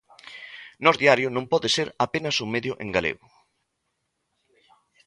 [0.83, 3.25] Nós Diario non pode ser apenas un medio en galego.